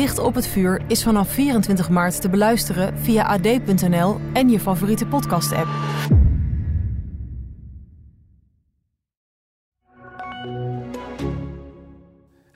[0.00, 5.06] Dicht op het vuur is vanaf 24 maart te beluisteren via ad.nl en je favoriete
[5.06, 6.19] podcast-app.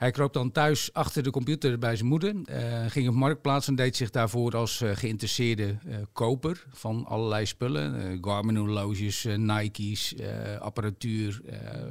[0.05, 2.55] Hij kroop dan thuis achter de computer bij zijn moeder, uh,
[2.87, 8.17] ging op marktplaats en deed zich daarvoor als uh, geïnteresseerde uh, koper van allerlei spullen.
[8.21, 10.15] Garmin horloges, Nike's,
[10.59, 11.41] apparatuur.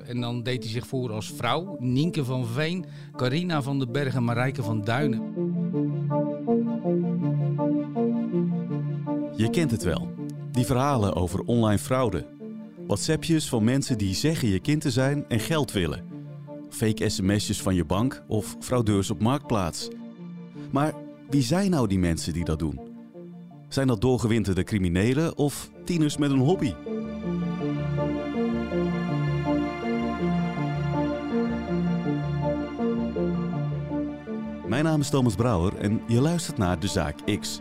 [0.06, 2.84] en dan deed hij zich voor als vrouw, Nienke van Veen,
[3.16, 5.23] Carina van den Berg en Marijke van Duinen.
[9.37, 10.15] Je kent het wel,
[10.52, 12.26] die verhalen over online fraude.
[12.87, 16.13] WhatsAppjes van mensen die zeggen je kind te zijn en geld willen
[16.75, 19.89] fake sms'jes van je bank of fraudeurs op marktplaats.
[20.71, 20.95] Maar
[21.30, 22.80] wie zijn nou die mensen die dat doen?
[23.69, 26.75] Zijn dat doorgewinterde criminelen of tieners met een hobby?
[34.69, 37.61] Mijn naam is Thomas Brouwer en je luistert naar De Zaak X.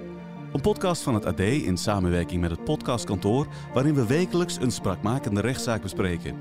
[0.54, 3.48] Een podcast van het AD in samenwerking met het podcastkantoor...
[3.74, 6.36] waarin we wekelijks een spraakmakende rechtszaak bespreken.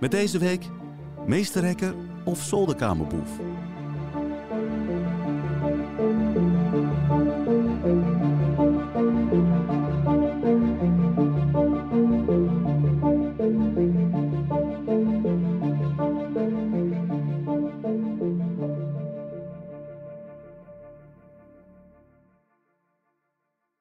[0.00, 0.68] Met deze week
[1.26, 3.38] meesterrekker of zolderkamerboef.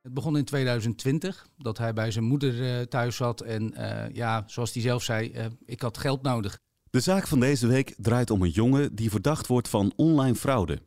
[0.01, 3.41] Het begon in 2020, dat hij bij zijn moeder uh, thuis zat.
[3.41, 6.63] En uh, ja, zoals hij zelf zei, uh, ik had geld nodig.
[6.95, 10.81] De zaak van deze week draait om een jongen die verdacht wordt van online fraude.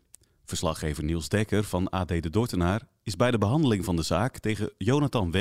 [0.44, 4.72] Verslaggever Niels Dekker van AD de Dordtenaar is bij de behandeling van de zaak tegen
[4.78, 5.36] Jonathan W.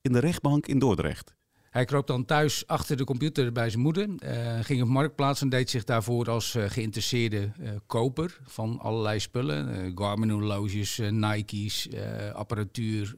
[0.00, 1.34] in de rechtbank in Dordrecht.
[1.72, 5.48] Hij kroop dan thuis achter de computer bij zijn moeder, uh, ging op marktplaats en
[5.48, 9.92] deed zich daarvoor als uh, geïnteresseerde uh, koper van allerlei spullen.
[9.94, 11.88] Garmin horloges, Nike's,
[12.32, 13.14] apparatuur.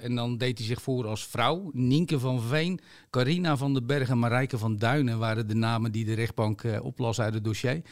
[0.00, 1.70] en dan deed hij zich voor als vrouw.
[1.72, 2.80] Nienke van Veen,
[3.10, 7.20] Carina van den Berg en Marijke van Duinen waren de namen die de rechtbank oplas
[7.20, 7.82] uit het dossier.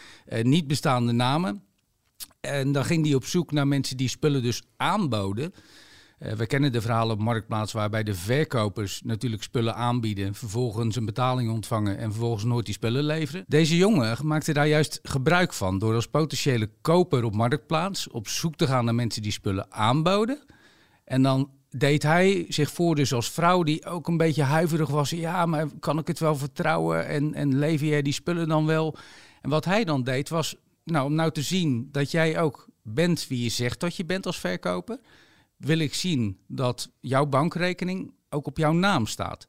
[0.43, 1.63] niet bestaande namen.
[2.41, 5.53] En dan ging hij op zoek naar mensen die spullen dus aanboden.
[6.21, 11.05] Uh, we kennen de verhalen op Marktplaats waarbij de verkopers natuurlijk spullen aanbieden, vervolgens een
[11.05, 13.45] betaling ontvangen en vervolgens nooit die spullen leveren.
[13.47, 18.57] Deze jongen maakte daar juist gebruik van door als potentiële koper op Marktplaats op zoek
[18.57, 20.43] te gaan naar mensen die spullen aanboden.
[21.05, 25.11] En dan deed hij zich voor dus als vrouw die ook een beetje huiverig was.
[25.11, 28.97] Ja, maar kan ik het wel vertrouwen en, en lever jij die spullen dan wel?
[29.41, 33.27] En wat hij dan deed was, nou, om nou te zien dat jij ook bent
[33.29, 34.99] wie je zegt dat je bent als verkoper
[35.61, 39.47] wil ik zien dat jouw bankrekening ook op jouw naam staat.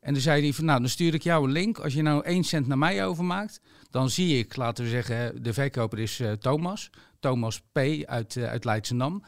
[0.00, 1.78] En dan zei hij van, nou, dan stuur ik jou een link.
[1.78, 3.60] Als je nou één cent naar mij overmaakt,
[3.90, 6.90] dan zie ik, laten we zeggen, de verkoper is uh, Thomas.
[7.18, 7.78] Thomas P.
[8.04, 9.22] uit, uh, uit Leidschendam.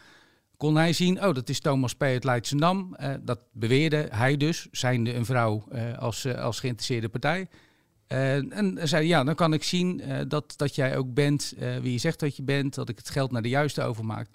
[0.57, 2.03] Kon hij zien, oh, dat is Thomas P.
[2.03, 2.97] uit Leidschendam.
[3.01, 5.69] Uh, dat beweerde hij dus, zijnde een vrouw
[5.99, 7.49] als, als geïnteresseerde partij.
[8.07, 12.21] en zei, ja, dan kan ik zien dat, dat jij ook bent wie je zegt
[12.21, 12.75] dat je bent.
[12.75, 14.29] Dat ik het geld naar de juiste overmaak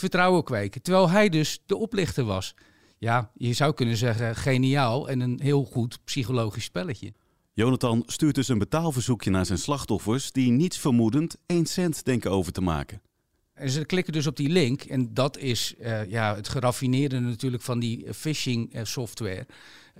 [0.00, 0.82] vertrouwen kweken.
[0.82, 2.54] Terwijl hij dus de oplichter was.
[2.98, 7.12] Ja, je zou kunnen zeggen geniaal en een heel goed psychologisch spelletje.
[7.52, 12.52] Jonathan stuurt dus een betaalverzoekje naar zijn slachtoffers die niets vermoedend 1 cent denken over
[12.52, 13.02] te maken.
[13.54, 17.62] En ze klikken dus op die link en dat is uh, ja, het geraffineerde natuurlijk
[17.62, 19.46] van die phishing uh, software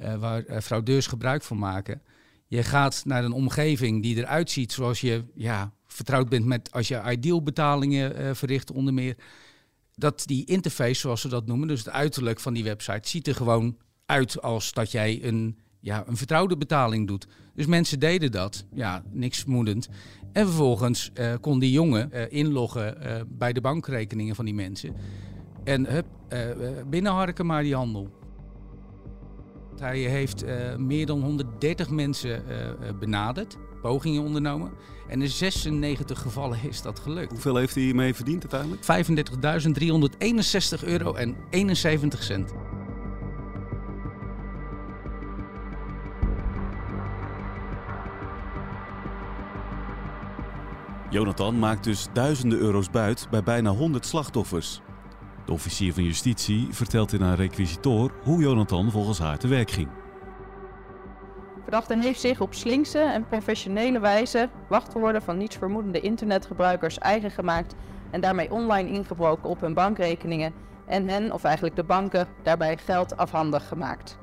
[0.03, 2.03] uh, waar fraudeurs gebruik van maken.
[2.47, 6.89] Je gaat naar een omgeving die eruit ziet zoals je ja, vertrouwd bent met als
[6.89, 9.17] je ideal betalingen verricht onder meer
[10.01, 13.35] dat die interface, zoals ze dat noemen, dus het uiterlijk van die website, ziet er
[13.35, 13.77] gewoon
[14.07, 17.27] uit als dat jij een, ja, een vertrouwde betaling doet.
[17.55, 19.89] Dus mensen deden dat, ja, niks vermoedend.
[20.33, 24.95] En vervolgens uh, kon die jongen uh, inloggen uh, bij de bankrekeningen van die mensen.
[25.65, 26.07] En hup,
[26.87, 28.20] binnenharken maar die handel.
[29.81, 30.45] Hij heeft
[30.79, 32.45] meer dan 130 mensen
[32.99, 34.73] benaderd pogingen ondernomen.
[35.09, 37.31] En in 96 gevallen is dat gelukt.
[37.31, 38.83] Hoeveel heeft hij hiermee verdiend uiteindelijk?
[40.83, 42.53] 35.361 euro en 71 cent.
[51.11, 54.81] Jonathan maakt dus duizenden euro's buit bij bijna 100 slachtoffers.
[55.51, 59.89] De officier van justitie vertelt in haar requisitor hoe Jonathan volgens haar te werk ging.
[61.63, 67.75] Verdachte heeft zich op slinkse en professionele wijze wachtwoorden van nietsvermoedende internetgebruikers eigen gemaakt
[68.11, 70.53] en daarmee online ingebroken op hun bankrekeningen
[70.87, 74.19] en hen, of eigenlijk de banken, daarbij geld afhandig gemaakt.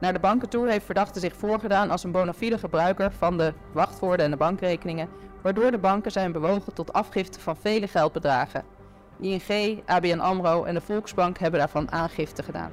[0.00, 3.54] Naar de banken toe heeft verdachte zich voorgedaan als een bona fide gebruiker van de
[3.72, 5.08] wachtwoorden en de bankrekeningen,
[5.42, 8.73] waardoor de banken zijn bewogen tot afgifte van vele geldbedragen.
[9.20, 12.70] ING, ABN AMRO en de Volksbank hebben daarvan aangifte gedaan.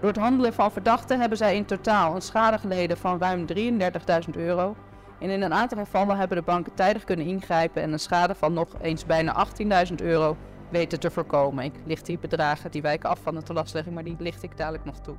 [0.00, 4.30] Door het handelen van verdachten hebben zij in totaal een schade geleden van ruim 33.000
[4.36, 4.76] euro.
[5.20, 8.52] En in een aantal gevallen hebben de banken tijdig kunnen ingrijpen en een schade van
[8.52, 9.46] nog eens bijna
[9.88, 10.36] 18.000 euro
[10.68, 11.64] weten te voorkomen.
[11.64, 14.84] Ik licht die bedragen, die wijken af van de telastlegging, maar die licht ik dadelijk
[14.84, 15.14] nog toe.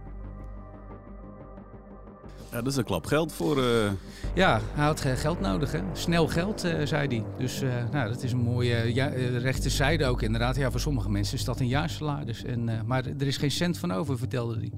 [2.52, 3.58] Ja, dat is een klap geld voor.
[3.58, 3.92] Uh...
[4.34, 5.82] Ja, hij had geld nodig, hè?
[5.94, 7.24] Snel geld, uh, zei hij.
[7.38, 9.08] Dus uh, nou, dat is een mooie ja,
[9.38, 10.56] rechterzijde ook inderdaad.
[10.56, 12.44] Ja, voor sommige mensen is dat een jaarsalaris.
[12.44, 14.72] En, maar er is geen cent van over, vertelde hij.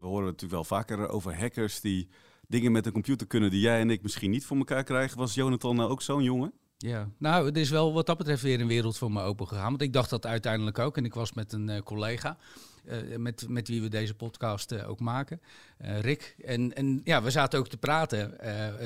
[0.00, 2.08] We horen natuurlijk wel vaker over hackers die
[2.46, 5.18] dingen met een computer kunnen die jij en ik misschien niet voor elkaar krijgen.
[5.18, 6.52] Was Jonathan nou ook zo'n jongen?
[6.80, 9.68] Ja, nou, het is wel wat dat betreft weer een wereld voor me open gegaan.
[9.68, 10.96] Want ik dacht dat uiteindelijk ook.
[10.96, 12.36] En ik was met een uh, collega,
[12.86, 15.40] uh, met, met wie we deze podcast uh, ook maken,
[15.78, 16.34] Rick.
[16.44, 18.38] En, en ja, we zaten ook te praten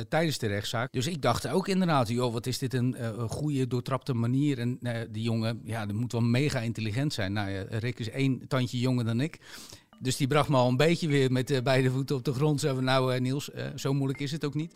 [0.09, 0.93] tijdens de rechtszaak.
[0.93, 2.97] Dus ik dacht ook inderdaad, joh, wat is dit een
[3.29, 4.59] goede, doortrapte manier.
[4.59, 4.79] En
[5.11, 7.33] die jongen, ja, die moet wel mega intelligent zijn.
[7.33, 9.41] Nou ja, Rick is één tandje jonger dan ik.
[10.01, 12.61] Dus die bracht me al een beetje weer met beide voeten op de grond.
[12.61, 14.75] Zo nou Niels, zo moeilijk is het ook niet.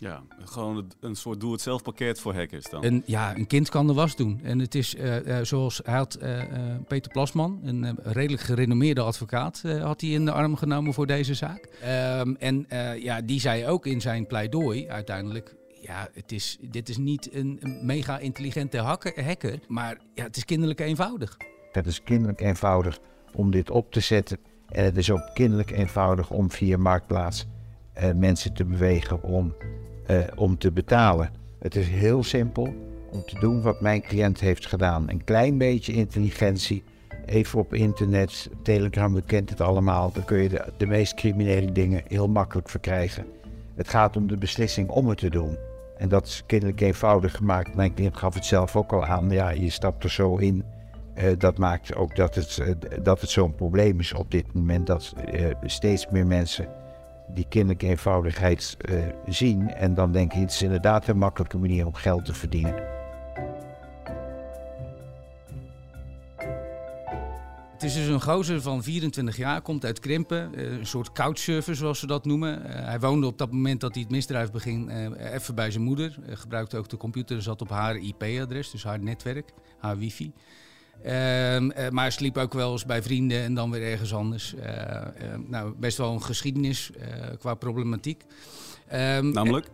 [0.00, 2.82] Ja, gewoon een soort doe-het-zelf pakket voor hackers dan.
[2.82, 4.40] En, ja, een kind kan de was doen.
[4.42, 6.42] En het is uh, zoals hij had uh,
[6.88, 11.68] Peter Plasman, een redelijk gerenommeerde advocaat, had hij in de arm genomen voor deze zaak.
[12.18, 12.66] Um, en
[13.00, 15.56] ja, die zei ook in zijn pleidooi uiteindelijk.
[15.80, 20.36] Ja, het is, dit is niet een, een mega intelligente hacker, hacker, maar ja, het
[20.36, 21.36] is kinderlijk eenvoudig.
[21.72, 22.98] Het is kinderlijk eenvoudig
[23.34, 24.38] om dit op te zetten.
[24.68, 27.46] En het is ook kinderlijk eenvoudig om via Marktplaats
[28.14, 29.54] mensen te bewegen om
[30.10, 31.30] uh, om te betalen.
[31.58, 32.74] Het is heel simpel
[33.12, 35.10] om te doen wat mijn cliënt heeft gedaan.
[35.10, 36.82] Een klein beetje intelligentie.
[37.26, 40.12] Even op internet, Telegram, u kent het allemaal.
[40.12, 43.26] Dan kun je de, meest criminele dingen heel makkelijk verkrijgen.
[43.74, 45.56] Het gaat om de beslissing om het te doen.
[45.98, 47.74] En dat is kinderlijk eenvoudig gemaakt.
[47.74, 49.30] Mijn cliënt gaf het zelf ook al aan.
[49.30, 50.64] Ja, je stapt er zo in.
[51.14, 54.86] Uh, dat maakt ook dat het, uh, dat het zo'n probleem is op dit moment.
[54.86, 55.14] Dat
[55.62, 56.68] steeds meer mensen
[57.34, 59.74] die kinderlijke eenvoudigheid uh, zien.
[59.74, 62.96] En dan denk ik, het is inderdaad een makkelijke manier om geld te verdienen.
[67.72, 70.50] Het is dus een gozer van 24 jaar, komt uit Krimpen.
[70.54, 72.62] Uh, een soort couchsurfer, zoals ze dat noemen.
[72.66, 76.16] Uh, hij woonde op dat moment dat hij het misdrijf beging even bij zijn moeder.
[76.28, 80.32] gebruikte ook de computer, zat op haar IP-adres, dus haar netwerk, haar wifi.
[81.06, 84.54] Um, uh, maar sliep ook wel eens bij vrienden en dan weer ergens anders.
[84.54, 85.04] Uh, uh,
[85.46, 86.90] nou, best wel een geschiedenis
[87.38, 88.24] qua problematiek.
[88.92, 89.68] Um, Namelijk?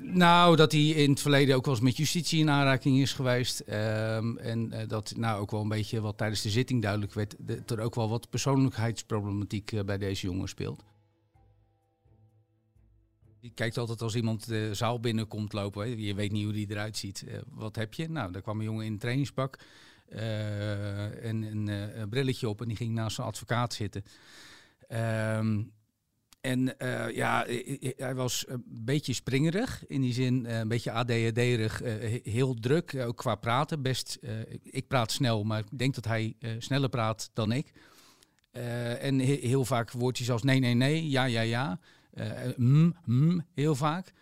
[0.00, 3.60] nou, dat hij in het verleden ook wel eens met justitie in aanraking is geweest.
[3.60, 7.70] Um, en dat nou ook wel een beetje wat tijdens de zitting duidelijk werd, dat
[7.70, 10.82] er ook wel wat persoonlijkheidsproblematiek bij deze jongen speelt.
[13.40, 16.00] Die kijkt altijd als iemand de zaal binnenkomt lopen.
[16.00, 17.24] Je weet niet hoe die eruit ziet.
[17.48, 18.08] wat heb je?
[18.08, 19.58] Nou, daar kwam een jongen in een trainingspak.
[20.08, 24.04] Uh, en een uh, brilletje op en die ging naast zijn advocaat zitten.
[24.88, 25.74] Um,
[26.40, 26.74] en
[27.12, 27.46] ja,
[27.96, 31.82] hij was een beetje springerig, in die zin een beetje ADHD-erig,
[32.22, 33.82] heel druk, ook qua praten.
[33.82, 34.18] Best,
[34.62, 37.72] ik praat snel, maar ik denk dat hij sneller praat dan ik.
[39.00, 41.78] en he heel vaak woordjes als nee, nee, nee, ja, ja, ja,
[42.56, 44.12] mm, mm, heel vaak.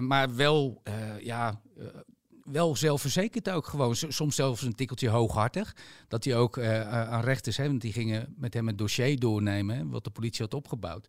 [0.00, 0.82] maar wel,
[1.20, 1.60] ja,
[2.42, 3.96] wel zelfverzekerd ook gewoon.
[3.96, 5.76] Soms zelfs een tikkeltje hooghartig.
[6.08, 10.04] Dat hij ook aan rechters, hè, want die gingen met hem het dossier doornemen, wat
[10.04, 11.08] de politie had opgebouwd.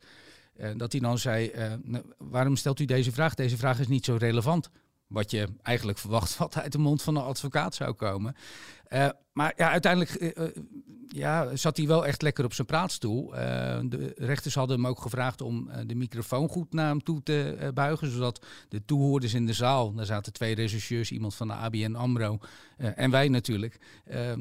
[0.76, 3.34] Dat hij dan zei, uh, waarom stelt u deze vraag?
[3.34, 4.70] Deze vraag is niet zo relevant.
[5.08, 8.36] Wat je eigenlijk verwacht wat uit de mond van een advocaat zou komen.
[9.34, 10.34] Maar ja, uiteindelijk
[11.08, 13.30] ja, zat hij wel echt lekker op zijn praatstoel.
[13.90, 18.12] De rechters hadden hem ook gevraagd om de microfoon goed naar hem toe te buigen,
[18.12, 22.38] zodat de toehoorders in de zaal, daar zaten twee rechercheurs, iemand van de ABN AMRO
[22.78, 23.80] en wij natuurlijk,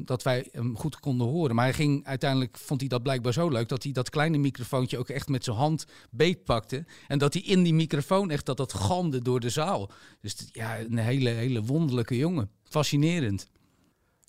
[0.05, 1.55] dat wij hem goed konden horen.
[1.55, 4.97] Maar hij ging uiteindelijk, vond hij dat blijkbaar zo leuk, dat hij dat kleine microfoontje
[4.97, 6.85] ook echt met zijn hand beetpakte.
[7.07, 9.91] En dat hij in die microfoon echt, dat dat door de zaal.
[10.21, 12.49] Dus ja, een hele, hele wonderlijke jongen.
[12.63, 13.47] Fascinerend.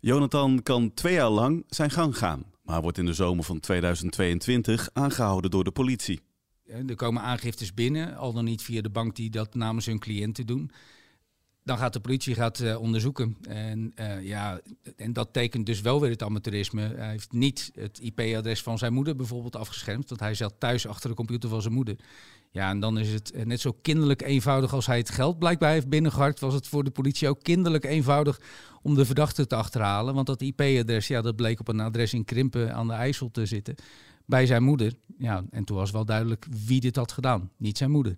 [0.00, 4.88] Jonathan kan twee jaar lang zijn gang gaan, maar wordt in de zomer van 2022
[4.92, 6.20] aangehouden door de politie.
[6.86, 10.46] er komen aangiftes binnen, al dan niet via de bank die dat namens hun cliënten
[10.46, 10.70] doen.
[11.66, 13.36] Dan gaat de politie gaat, uh, onderzoeken.
[13.48, 14.60] En, uh, ja,
[14.96, 16.94] en dat tekent dus wel weer het amateurisme.
[16.96, 20.08] Hij heeft niet het IP-adres van zijn moeder bijvoorbeeld afgeschermd.
[20.08, 21.96] Want hij zat thuis achter de computer van zijn moeder.
[22.50, 25.72] Ja, en dan is het eh, net zo kinderlijk eenvoudig als hij het geld blijkbaar
[25.72, 26.40] heeft binnengehakt.
[26.40, 28.40] Was het voor de politie ook kinderlijk eenvoudig
[28.82, 30.14] om de verdachte te achterhalen.
[30.14, 33.46] Want dat IP-adres, ja, dat bleek op een adres in Krimpen aan de IJssel te
[33.46, 33.74] zitten.
[34.26, 34.92] Bij zijn moeder.
[35.18, 37.50] Ja, en toen was wel duidelijk wie dit had gedaan.
[37.56, 38.16] Niet zijn moeder.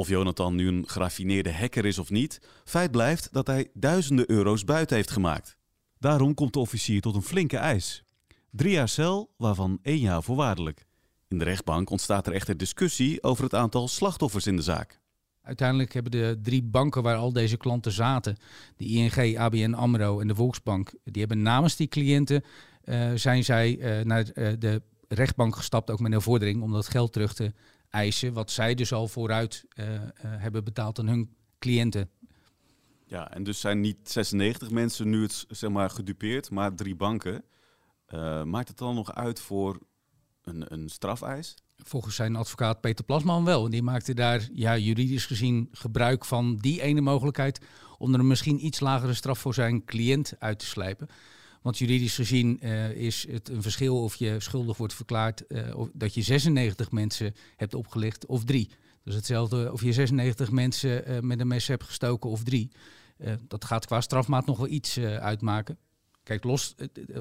[0.00, 4.64] Of Jonathan nu een geraffineerde hacker is of niet, feit blijft dat hij duizenden euro's
[4.64, 5.56] buiten heeft gemaakt.
[5.98, 8.04] Daarom komt de officier tot een flinke eis.
[8.50, 10.86] Drie jaar cel, waarvan één jaar voorwaardelijk.
[11.28, 15.00] In de rechtbank ontstaat er echter discussie over het aantal slachtoffers in de zaak.
[15.42, 18.36] Uiteindelijk hebben de drie banken waar al deze klanten zaten,
[18.76, 22.44] de ING, ABN AMRO en de Volksbank, die hebben namens die cliënten
[22.84, 26.88] uh, zijn zij uh, naar uh, de rechtbank gestapt, ook met een vordering, om dat
[26.88, 27.52] geld terug te
[27.90, 29.64] eisen, wat zij dus al vooruit
[30.22, 32.10] hebben betaald aan hun cliënten.
[33.04, 37.44] Ja, en dus zijn niet 96 mensen nu het zeg maar gedupeerd, maar drie banken.
[38.44, 39.78] maakt het dan nog uit voor
[40.42, 41.54] een, een strafeis?
[41.76, 43.70] Volgens zijn advocaat Peter Plasman wel.
[43.70, 47.60] Die maakte daar ja, juridisch gezien gebruik van die ene mogelijkheid
[47.98, 51.08] om er een misschien iets lagere straf voor zijn cliënt uit te slijpen.
[51.62, 55.88] Want juridisch gezien uh, is het een verschil of je schuldig wordt verklaard uh, of
[55.92, 58.70] dat je 96 mensen hebt opgelicht of drie.
[59.04, 62.70] Dus hetzelfde of je 96 mensen uh, met een mes hebt gestoken of drie.
[63.48, 65.78] dat gaat qua strafmaat nog wel iets uitmaken.
[66.22, 66.74] Kijk, los,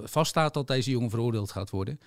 [0.03, 1.99] vaststaat dat deze jongen veroordeeld gaat worden.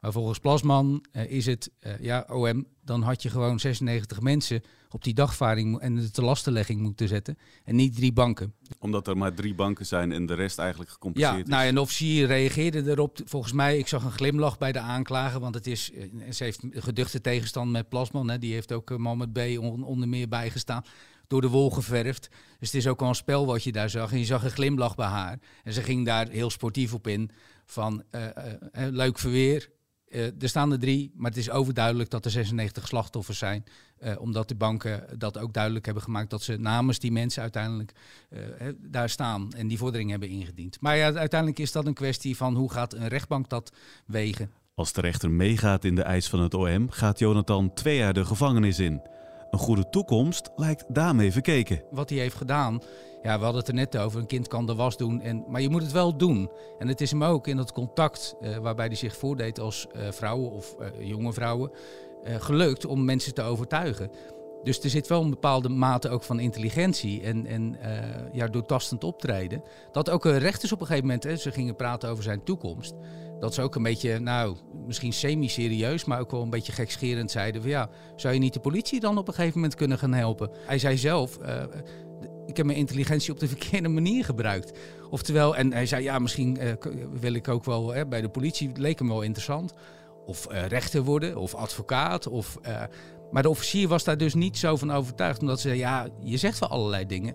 [0.00, 4.62] Maar volgens Plasman uh, is het, uh, ja, OM, dan had je gewoon 96 mensen
[4.90, 7.38] op die dagvaring en de telastenlegging moeten zetten.
[7.64, 8.54] En niet drie banken.
[8.78, 11.48] Omdat er maar drie banken zijn en de rest eigenlijk gecompenseerd ja, is.
[11.48, 13.18] Nou, en de officier reageerde erop.
[13.24, 15.40] Volgens mij, ik zag een glimlach bij de aanklager.
[15.40, 18.30] Want het is, uh, ze heeft geduchte tegenstand met Plasman.
[18.30, 19.38] Hè, die heeft ook Mohammed B.
[19.38, 20.84] On, onder meer bijgestaan
[21.26, 22.28] door de wol geverfd.
[22.58, 24.12] Dus het is ook al een spel wat je daar zag.
[24.12, 25.38] En je zag een glimlach bij haar.
[25.64, 27.30] En ze ging daar heel sportief op in.
[27.64, 28.28] Van uh, uh,
[28.72, 29.70] leuk verweer,
[30.10, 33.64] uh, er staan er drie, maar het is overduidelijk dat er 96 slachtoffers zijn.
[34.04, 37.92] Uh, omdat de banken dat ook duidelijk hebben gemaakt dat ze namens die mensen uiteindelijk
[38.30, 38.40] uh,
[38.76, 40.80] daar staan en die vordering hebben ingediend.
[40.80, 43.72] Maar ja, uiteindelijk is dat een kwestie van hoe gaat een rechtbank dat
[44.06, 44.52] wegen.
[44.74, 48.24] Als de rechter meegaat in de eis van het OM, gaat Jonathan twee jaar de
[48.24, 49.00] gevangenis in.
[49.50, 51.82] Een goede toekomst lijkt daarmee verkeken.
[51.90, 52.80] Wat hij heeft gedaan,
[53.22, 54.20] ja, we hadden het er net over.
[54.20, 56.50] Een kind kan de was doen, en, maar je moet het wel doen.
[56.78, 60.10] En het is hem ook in dat contact uh, waarbij hij zich voordeed als uh,
[60.10, 61.70] vrouwen of uh, jonge vrouwen
[62.24, 64.10] gelukt om mensen te overtuigen.
[64.62, 67.76] Dus er zit wel een bepaalde mate ook van intelligentie en, en
[68.32, 69.62] ja, doortastend optreden.
[69.92, 72.94] Dat ook een rechters op een gegeven moment, hè, ze gingen praten over zijn toekomst.
[73.40, 77.62] Dat ze ook een beetje, nou, misschien semi-serieus, maar ook wel een beetje gekscherend zeiden
[77.62, 80.50] van ja, zou je niet de politie dan op een gegeven moment kunnen gaan helpen?
[80.66, 81.38] Hij zei zelf,
[82.46, 84.78] ik heb mijn intelligentie op de verkeerde manier gebruikt.
[85.10, 86.72] Oftewel, en hij zei, ja, misschien uh,
[87.20, 89.72] wil ik ook wel bij de politie, leek hem wel interessant.
[90.26, 92.26] Of uh, rechter worden, of advocaat.
[92.26, 92.58] Of,
[93.30, 95.40] maar de officier was daar dus niet zo van overtuigd.
[95.40, 97.34] Omdat ze zei, ja, je zegt wel allerlei dingen.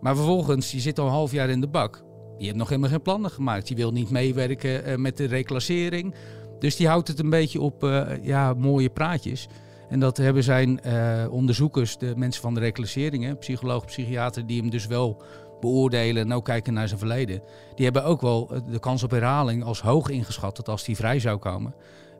[0.00, 2.04] Maar vervolgens, je zit al een half jaar in de bak.
[2.38, 3.68] Je hebt nog helemaal geen plannen gemaakt.
[3.68, 6.14] Je wil niet meewerken met de reclassering.
[6.58, 9.48] Dus die houdt het een beetje op ja, mooie praatjes.
[9.88, 14.70] En dat hebben zijn uh, onderzoekers, de mensen van de reclasseringen, psycholoog, psychiater, die hem
[14.70, 15.22] dus wel
[15.60, 17.42] beoordelen en ook kijken naar zijn verleden.
[17.74, 21.18] Die hebben ook wel de kans op herhaling als hoog ingeschat dat als hij vrij
[21.18, 21.74] zou komen,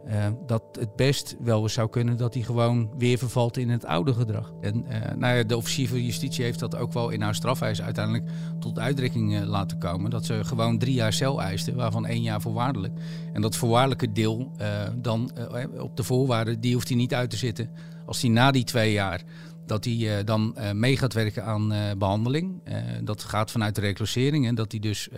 [0.09, 3.85] uh, dat het best wel eens zou kunnen dat hij gewoon weer vervalt in het
[3.85, 4.53] oude gedrag.
[4.61, 7.83] En uh, nou ja, de officier van justitie heeft dat ook wel in haar strafeis
[7.83, 8.31] uiteindelijk
[8.61, 10.11] tot uitdrukking uh, laten komen.
[10.11, 12.93] Dat ze gewoon drie jaar cel eisten, waarvan één jaar voorwaardelijk.
[13.33, 14.51] En dat voorwaardelijke deel
[14.97, 15.31] dan
[15.79, 17.71] op de voorwaarden, die hoeft hij niet uit te zitten.
[18.07, 19.23] Als hij na die twee jaar
[19.67, 22.63] dat hij dan mee gaat werken aan behandeling.
[23.05, 25.09] dat gaat vanuit de reclassering en dat hij dus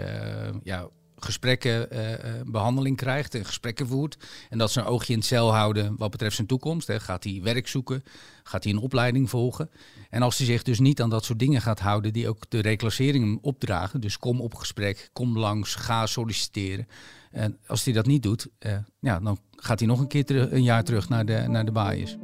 [0.62, 2.00] ja, gesprekken, uh,
[2.46, 4.16] behandeling krijgt en gesprekken voert.
[4.50, 6.86] En dat ze een oogje in het cel houden wat betreft zijn toekomst.
[6.86, 7.00] Hè.
[7.00, 8.04] Gaat hij werk zoeken?
[8.42, 9.70] Gaat hij een opleiding volgen?
[10.10, 12.60] En als hij zich dus niet aan dat soort dingen gaat houden die ook de
[12.60, 14.00] reclassering opdragen.
[14.00, 16.88] Dus kom op gesprek, kom langs, ga solliciteren.
[17.30, 20.62] En als hij dat niet doet, uh, ja, dan gaat hij nog een keer een
[20.62, 22.16] jaar terug naar de, naar de baaiers.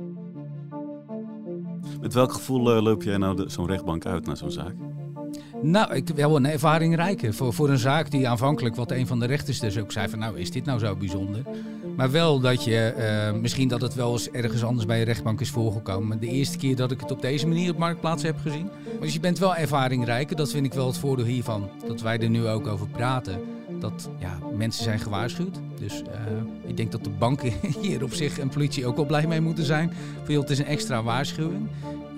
[2.01, 4.92] Met welk gevoel loop jij nou zo'n rechtbank uit naar zo'n zaak?
[5.63, 7.35] Nou, ik wel een ervaring rijker.
[7.35, 10.19] Voor, voor een zaak die aanvankelijk, wat een van de rechters dus ook zei van
[10.19, 11.43] nou is dit nou zo bijzonder.
[11.97, 12.95] Maar wel dat je,
[13.33, 16.21] uh, misschien dat het wel eens ergens anders bij een rechtbank is voorgekomen.
[16.21, 18.69] De eerste keer dat ik het op deze manier op Marktplaats heb gezien.
[19.01, 21.71] Dus je bent wel ervaringrijker, dat vind ik wel het voordeel hiervan.
[21.87, 23.41] Dat wij er nu ook over praten.
[23.81, 25.61] dat ja, mensen zijn gewaarschuwd.
[25.79, 26.03] Dus
[26.67, 29.65] ik denk dat de banken hier op zich en politie ook wel blij mee moeten
[29.65, 29.93] zijn.
[30.25, 31.69] Voor het is een extra waarschuwing.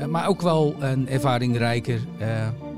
[0.08, 2.00] maar ook wel een ervaring rijker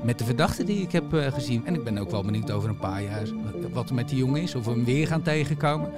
[0.03, 1.65] met de verdachte die ik heb gezien.
[1.65, 3.27] En ik ben ook wel benieuwd over een paar jaar
[3.73, 4.55] wat er met die jongen is.
[4.55, 5.91] Of we hem weer gaan tegenkomen.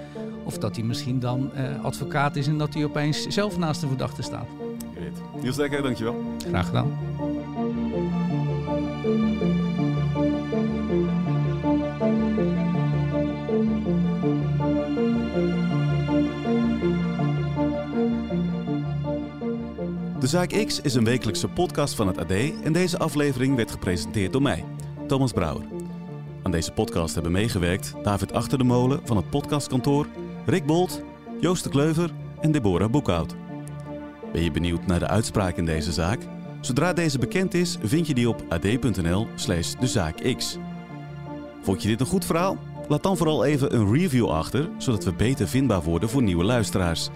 [0.43, 1.51] Of dat hij misschien dan
[1.81, 4.47] advocaat is en dat hij opeens zelf naast de verdachte staat.
[5.41, 6.15] Niels Dekker, dankjewel.
[6.47, 6.91] Graag gedaan.
[20.29, 22.31] Zaak X is een wekelijkse podcast van het AD
[22.63, 24.65] en deze aflevering werd gepresenteerd door mij,
[25.07, 25.65] Thomas Brouwer.
[26.43, 30.07] Aan deze podcast hebben meegewerkt David Achter de Molen van het podcastkantoor,
[30.45, 31.01] Rick Bolt,
[31.39, 33.35] Joost de Kleuver en Deborah Boekhout.
[34.31, 36.19] Ben je benieuwd naar de uitspraak in deze zaak?
[36.61, 40.57] Zodra deze bekend is, vind je die op ad.nl/slash dezaakx.
[41.61, 42.57] Vond je dit een goed verhaal?
[42.87, 47.09] Laat dan vooral even een review achter, zodat we beter vindbaar worden voor nieuwe luisteraars.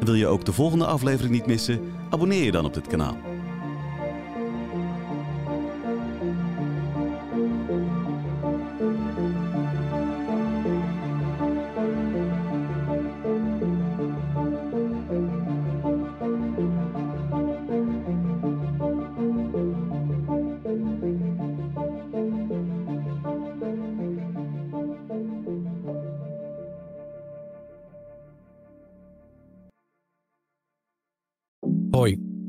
[0.00, 1.80] Wil je ook de volgende aflevering niet missen?
[2.10, 3.16] Abonneer je dan op dit kanaal.